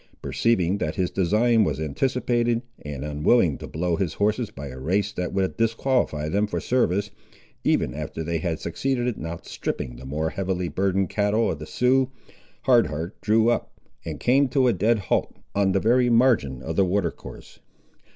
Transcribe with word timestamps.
Perceiving 0.19 0.79
that 0.79 0.95
his 0.95 1.11
design 1.11 1.63
was 1.63 1.79
anticipated, 1.79 2.63
and 2.81 3.05
unwilling 3.05 3.59
to 3.59 3.67
blow 3.67 3.97
his 3.97 4.15
horses 4.15 4.49
by 4.49 4.67
a 4.69 4.79
race 4.79 5.11
that 5.11 5.31
would 5.31 5.57
disqualify 5.57 6.27
them 6.27 6.47
for 6.47 6.59
service, 6.59 7.11
even 7.63 7.93
after 7.93 8.23
they 8.23 8.39
had 8.39 8.59
succeeded 8.59 9.15
in 9.15 9.27
outstripping 9.27 9.97
the 9.97 10.05
more 10.07 10.31
heavily 10.31 10.69
burdened 10.69 11.09
cattle 11.11 11.51
of 11.51 11.59
the 11.59 11.67
Siouxes, 11.67 12.09
Hard 12.63 12.87
Heart 12.87 13.21
drew 13.21 13.49
up, 13.51 13.79
and 14.03 14.19
came 14.19 14.47
to 14.49 14.67
a 14.67 14.73
dead 14.73 14.97
halt 14.97 15.37
on 15.53 15.71
the 15.71 15.79
very 15.79 16.09
margin 16.09 16.63
of 16.63 16.77
the 16.77 16.83
water 16.85 17.11
course. 17.11 17.59